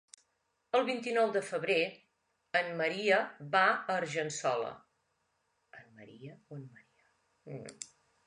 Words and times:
El 0.77 0.83
vint-i-nou 0.85 1.27
de 1.35 1.41
febrer 1.49 1.75
en 2.61 2.71
Maria 2.79 3.19
va 3.57 3.61
a 3.75 3.97
Argençola. 3.97 4.73